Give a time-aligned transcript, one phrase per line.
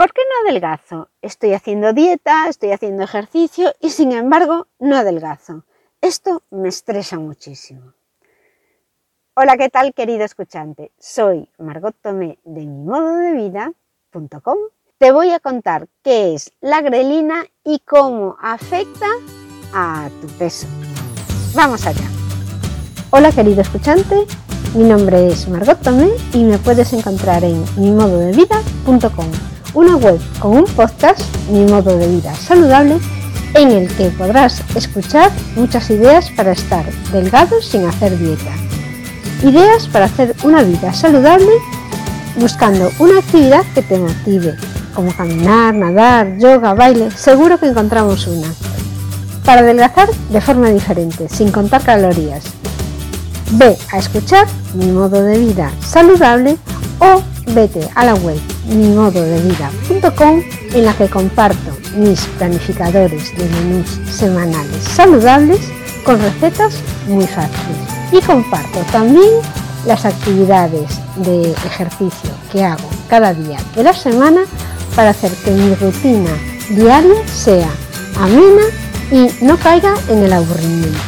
[0.00, 1.10] ¿Por qué no adelgazo?
[1.20, 5.64] Estoy haciendo dieta, estoy haciendo ejercicio y sin embargo no adelgazo.
[6.00, 7.92] Esto me estresa muchísimo.
[9.34, 10.90] Hola, ¿qué tal querido escuchante?
[10.98, 14.56] Soy Margot Tomé de mi modo de vida.com.
[14.96, 19.06] Te voy a contar qué es la grelina y cómo afecta
[19.74, 20.66] a tu peso.
[21.54, 22.08] Vamos allá.
[23.10, 24.24] Hola querido escuchante,
[24.74, 30.64] mi nombre es Margot Tomé y me puedes encontrar en mimododevida.com, una web con un
[30.64, 32.98] podcast, Mi Modo de Vida Saludable,
[33.54, 38.52] en el que podrás escuchar muchas ideas para estar delgado sin hacer dieta
[39.42, 41.50] Ideas para hacer una vida saludable
[42.36, 44.54] buscando una actividad que te motive,
[44.94, 48.48] como caminar, nadar, yoga, baile, seguro que encontramos una.
[49.44, 52.44] Para adelgazar de forma diferente, sin contar calorías.
[53.52, 56.58] Ve a escuchar mi modo de vida saludable
[56.98, 58.38] o vete a la web
[58.70, 60.42] mimododevida.com
[60.74, 65.60] en la que comparto mis planificadores de menús semanales saludables
[66.04, 66.74] con recetas
[67.06, 67.76] muy fáciles
[68.12, 69.30] y comparto también
[69.86, 74.42] las actividades de ejercicio que hago cada día de la semana
[74.94, 76.30] para hacer que mi rutina
[76.70, 77.70] diaria sea
[78.18, 78.62] amena
[79.10, 80.98] y no caiga en el aburrimiento.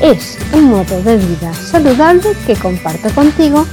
[0.00, 3.66] Es un modo de vida saludable que comparto contigo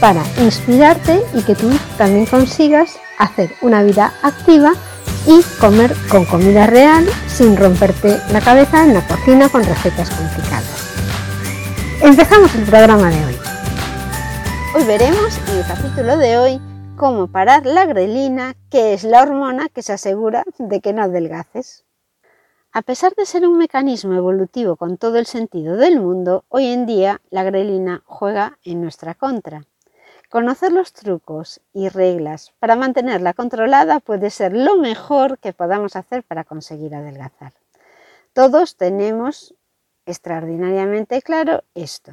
[0.00, 4.72] para inspirarte y que tú también consigas hacer una vida activa
[5.26, 10.86] y comer con comida real sin romperte la cabeza en la cocina con recetas complicadas.
[12.02, 13.36] Empezamos el programa de hoy.
[14.74, 16.60] Hoy veremos en el capítulo de hoy
[16.96, 21.84] cómo parar la grelina, que es la hormona que se asegura de que no adelgaces.
[22.72, 26.84] A pesar de ser un mecanismo evolutivo con todo el sentido del mundo, hoy en
[26.84, 29.64] día la grelina juega en nuestra contra.
[30.30, 36.24] Conocer los trucos y reglas para mantenerla controlada puede ser lo mejor que podamos hacer
[36.24, 37.52] para conseguir adelgazar.
[38.32, 39.54] Todos tenemos
[40.04, 42.12] extraordinariamente claro esto.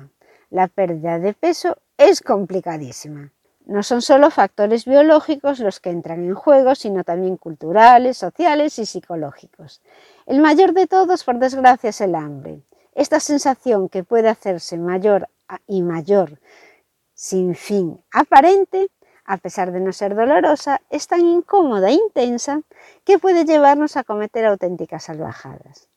[0.52, 3.32] La pérdida de peso es complicadísima.
[3.66, 8.86] No son solo factores biológicos los que entran en juego, sino también culturales, sociales y
[8.86, 9.82] psicológicos.
[10.26, 12.62] El mayor de todos, por desgracia, es el hambre.
[12.94, 15.30] Esta sensación que puede hacerse mayor
[15.66, 16.40] y mayor
[17.24, 18.90] sin fin aparente,
[19.24, 22.64] a pesar de no ser dolorosa, es tan incómoda e intensa
[23.06, 25.88] que puede llevarnos a cometer auténticas salvajadas.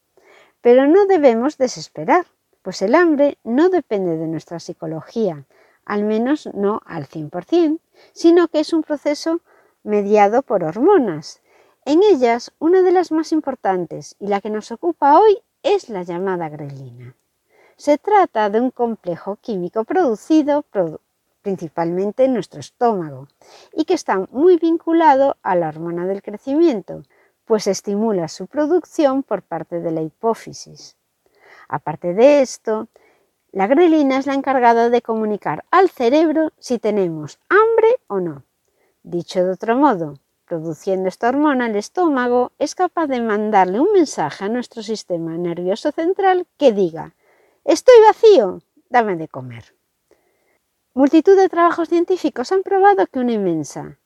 [0.61, 2.27] Pero no debemos desesperar,
[2.63, 5.47] pues el hambre no depende de nuestra psicología,
[5.85, 7.81] al menos no al 100%,
[8.13, 9.41] sino que es un proceso
[9.83, 11.43] mediado por hormonas.
[11.85, 16.05] En ellas, una de las más importantes y la que nos ocupa hoy es la
[16.05, 17.17] llamada grelina.
[17.77, 20.63] Se trata de un complejo químico producido
[21.47, 23.29] principalmente en nuestro estómago
[23.73, 27.05] y que está muy vinculado a la hormona del crecimiento,
[27.45, 30.97] pues estimula su producción por parte de la hipófisis.
[31.69, 32.89] Aparte de esto,
[33.53, 38.43] la grelina es la encargada de comunicar al cerebro si tenemos hambre o no.
[39.05, 44.47] Dicho de otro modo, produciendo esta hormona, el estómago es capaz de mandarle un mensaje
[44.47, 47.15] a nuestro sistema nervioso central que diga,
[47.65, 49.77] estoy vacío, dame de comer.
[50.97, 53.99] Multitud de trabajos científicos han probado que una inmensa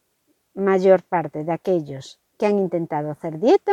[0.54, 3.70] mayor parte de aquellos que han intentado hacer dieta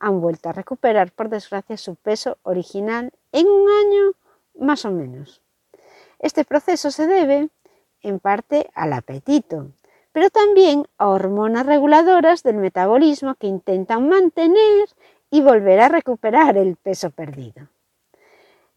[0.00, 4.12] han vuelto a recuperar, por desgracia, su peso original en un año
[4.58, 5.42] más o menos.
[6.18, 7.50] Este proceso se debe,
[8.02, 9.70] en parte, al apetito,
[10.10, 14.88] pero también a hormonas reguladoras del metabolismo que intentan mantener
[15.30, 17.68] y volver a recuperar el peso perdido.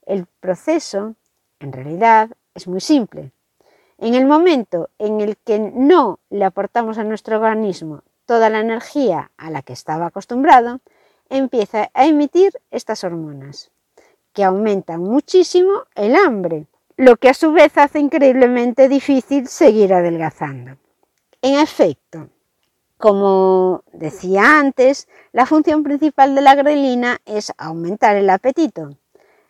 [0.06, 1.16] El proceso,
[1.60, 3.32] en realidad, es muy simple.
[4.02, 9.32] En el momento en el que no le aportamos a nuestro organismo toda la energía
[9.36, 10.80] a la que estaba acostumbrado,
[11.30, 13.72] empieza a emitir estas hormonas,
[14.32, 20.78] que aumentan muchísimo el hambre, lo que a su vez hace increíblemente difícil seguir adelgazando.
[21.42, 22.30] En efecto,
[22.98, 28.92] como decía antes, la función principal de la grelina es aumentar el apetito.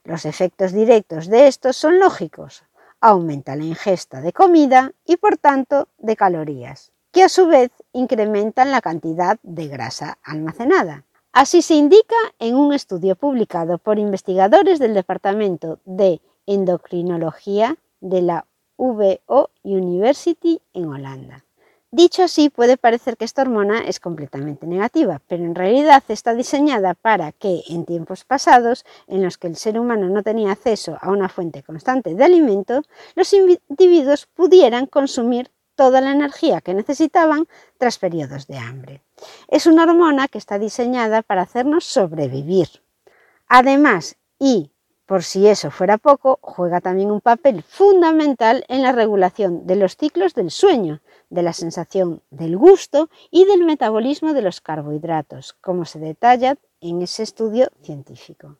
[0.04, 2.64] Los efectos directos de estos son lógicos.
[3.02, 8.72] Aumenta la ingesta de comida y por tanto de calorías que a su vez incrementan
[8.72, 11.06] la cantidad de grasa almacenada.
[11.32, 18.46] Así se indica en un estudio publicado por investigadores del Departamento de Endocrinología de la
[18.78, 21.46] VO University en Holanda.
[21.92, 26.94] Dicho así, puede parecer que esta hormona es completamente negativa, pero en realidad está diseñada
[26.94, 31.10] para que en tiempos pasados, en los que el ser humano no tenía acceso a
[31.10, 32.84] una fuente constante de alimento,
[33.16, 37.48] los individuos pudieran consumir toda la energía que necesitaban
[37.80, 39.02] tras periodos de hambre.
[39.48, 42.68] Es una hormona que está diseñada para hacernos sobrevivir.
[43.48, 44.70] Además, y
[45.10, 49.98] por si eso fuera poco, juega también un papel fundamental en la regulación de los
[49.98, 51.02] ciclos del sueño,
[51.32, 57.02] de la sensación del gusto y del metabolismo de los carbohidratos, como se detalla en
[57.02, 58.58] ese estudio científico.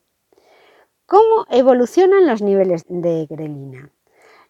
[1.06, 3.92] ¿Cómo evolucionan los niveles de grelina?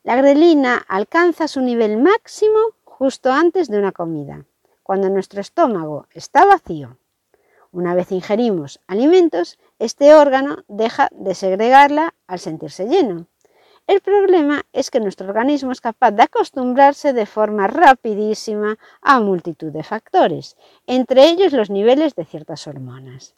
[0.04, 4.46] La grelina alcanza su nivel máximo justo antes de una comida,
[4.84, 6.96] cuando nuestro estómago está vacío.
[7.72, 13.28] Una vez ingerimos alimentos, este órgano deja de segregarla al sentirse lleno.
[13.86, 19.72] El problema es que nuestro organismo es capaz de acostumbrarse de forma rapidísima a multitud
[19.72, 20.58] de factores,
[20.88, 23.36] entre ellos los niveles de ciertas hormonas.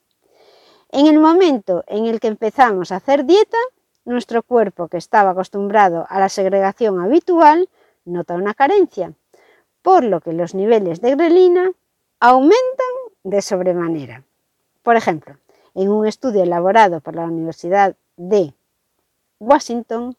[0.89, 3.57] En el momento en el que empezamos a hacer dieta,
[4.03, 7.69] nuestro cuerpo, que estaba acostumbrado a la segregación habitual,
[8.03, 9.13] nota una carencia,
[9.81, 11.71] por lo que los niveles de grelina
[12.19, 12.90] aumentan
[13.23, 14.23] de sobremanera.
[14.83, 15.37] Por ejemplo,
[15.75, 18.53] en un estudio elaborado por la Universidad de
[19.39, 20.15] Washington,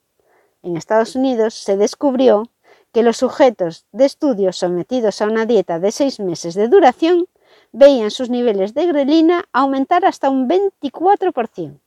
[0.62, 2.48] en Estados Unidos, se descubrió
[2.92, 7.26] que los sujetos de estudio sometidos a una dieta de seis meses de duración
[7.72, 11.78] veían sus niveles de grelina aumentar hasta un 24%.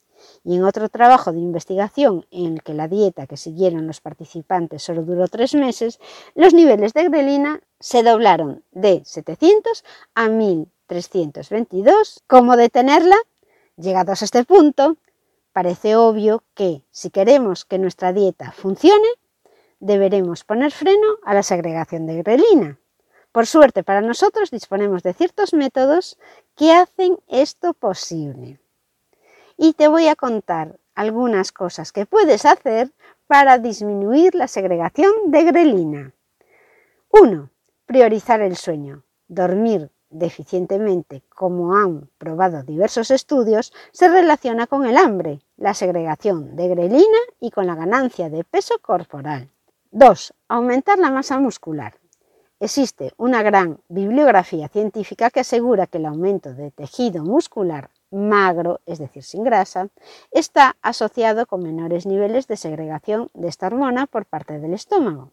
[0.44, 4.84] Y en otro trabajo de investigación en el que la dieta que siguieron los participantes
[4.84, 6.00] solo duró tres meses,
[6.34, 9.84] los niveles de grelina se doblaron de 700
[10.16, 10.30] a
[10.88, 12.24] 1322.
[12.28, 13.16] ¿Cómo detenerla?
[13.78, 14.98] Llegados a este punto,
[15.52, 19.08] parece obvio que si queremos que nuestra dieta funcione,
[19.80, 22.80] deberemos poner freno a la segregación de grelina.
[23.32, 26.18] Por suerte para nosotros disponemos de ciertos métodos
[26.56, 28.60] que hacen esto posible.
[29.58, 32.92] Y te voy a contar algunas cosas que puedes hacer
[33.28, 36.14] para disminuir la segregación de grelina.
[37.10, 37.50] 1.
[37.86, 39.04] Priorizar el sueño.
[39.28, 46.68] Dormir deficientemente, como han probado diversos estudios, se relaciona con el hambre, la segregación de
[46.70, 49.50] grelina y con la ganancia de peso corporal.
[49.92, 50.34] 2.
[50.50, 51.96] Aumentar la masa muscular.
[52.60, 59.00] Existe una gran bibliografía científica que asegura que el aumento de tejido muscular magro, es
[59.00, 59.90] decir, sin grasa,
[60.32, 65.32] está asociado con menores niveles de segregación de esta hormona por parte del estómago.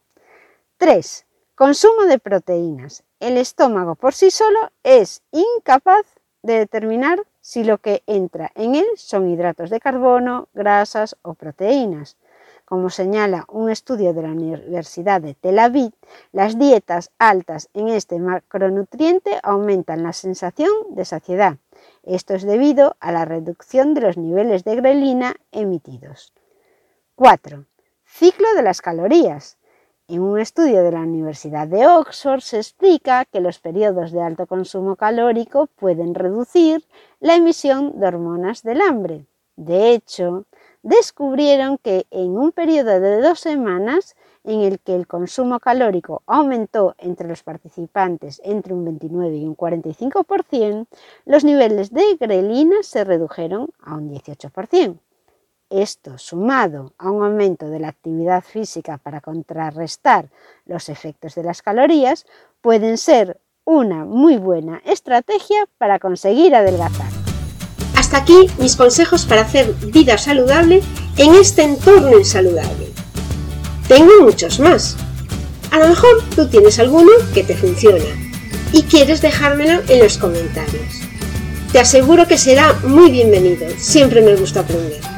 [0.78, 1.26] 3.
[1.54, 3.04] Consumo de proteínas.
[3.20, 6.06] El estómago por sí solo es incapaz
[6.42, 12.16] de determinar si lo que entra en él son hidratos de carbono, grasas o proteínas.
[12.64, 15.92] Como señala un estudio de la Universidad de Tel Aviv,
[16.32, 21.58] las dietas altas en este macronutriente aumentan la sensación de saciedad.
[22.02, 26.32] Esto es debido a la reducción de los niveles de grelina emitidos.
[27.14, 27.66] 4.
[28.06, 29.58] Ciclo de las calorías.
[30.08, 34.46] En un estudio de la Universidad de Oxford se explica que los periodos de alto
[34.46, 36.84] consumo calórico pueden reducir
[37.20, 39.26] la emisión de hormonas del hambre.
[39.54, 40.44] De hecho,
[40.82, 46.96] descubrieron que en un periodo de dos semanas en el que el consumo calórico aumentó
[46.98, 50.88] entre los participantes entre un 29 y un 45%,
[51.26, 54.98] los niveles de grelina se redujeron a un 18%.
[55.72, 60.28] Esto, sumado a un aumento de la actividad física para contrarrestar
[60.66, 62.26] los efectos de las calorías,
[62.60, 67.08] pueden ser una muy buena estrategia para conseguir adelgazar.
[67.96, 70.82] Hasta aquí mis consejos para hacer vida saludable
[71.16, 72.92] en este entorno insaludable.
[73.88, 74.98] Tengo muchos más.
[75.70, 78.04] A lo mejor tú tienes alguno que te funciona
[78.74, 81.00] y quieres dejármelo en los comentarios.
[81.72, 85.11] Te aseguro que será muy bienvenido, siempre me gusta aprender.